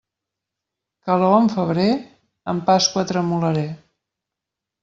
[1.09, 1.87] Calor en febrer?
[2.55, 3.67] En Pasqua tremolaré.